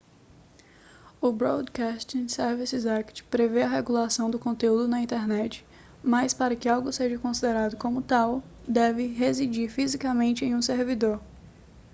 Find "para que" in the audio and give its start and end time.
6.33-6.67